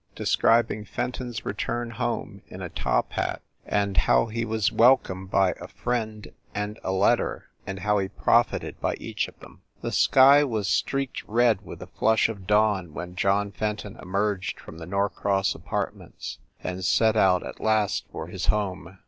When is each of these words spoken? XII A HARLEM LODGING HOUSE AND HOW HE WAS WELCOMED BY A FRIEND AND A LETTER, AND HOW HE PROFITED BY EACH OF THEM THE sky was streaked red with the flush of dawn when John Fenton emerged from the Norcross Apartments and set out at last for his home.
XII 0.17 0.23
A 0.23 0.47
HARLEM 0.47 0.85
LODGING 0.97 1.91
HOUSE 1.91 2.39
AND 3.67 3.97
HOW 3.97 4.25
HE 4.25 4.45
WAS 4.45 4.71
WELCOMED 4.71 5.29
BY 5.29 5.51
A 5.61 5.67
FRIEND 5.67 6.31
AND 6.55 6.79
A 6.83 6.91
LETTER, 6.91 7.45
AND 7.67 7.81
HOW 7.81 7.99
HE 7.99 8.07
PROFITED 8.07 8.81
BY 8.81 8.95
EACH 8.95 9.27
OF 9.27 9.39
THEM 9.41 9.61
THE 9.83 9.91
sky 9.91 10.43
was 10.43 10.67
streaked 10.67 11.21
red 11.27 11.61
with 11.61 11.77
the 11.77 11.85
flush 11.85 12.29
of 12.29 12.47
dawn 12.47 12.95
when 12.95 13.15
John 13.15 13.51
Fenton 13.51 13.95
emerged 14.01 14.59
from 14.59 14.79
the 14.79 14.87
Norcross 14.87 15.53
Apartments 15.53 16.39
and 16.63 16.83
set 16.83 17.15
out 17.15 17.43
at 17.45 17.59
last 17.61 18.05
for 18.11 18.25
his 18.25 18.47
home. 18.47 18.97